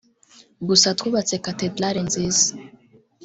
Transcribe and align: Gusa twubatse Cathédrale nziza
Gusa 0.67 0.87
twubatse 0.97 1.35
Cathédrale 1.45 1.99
nziza 2.07 2.49